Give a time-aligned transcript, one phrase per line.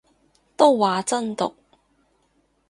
[0.57, 1.53] 都話真毒